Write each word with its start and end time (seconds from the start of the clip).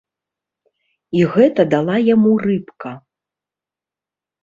І 1.19 1.21
гэта 1.35 1.61
дала 1.75 2.01
яму 2.15 2.31
рыбка. 2.47 2.91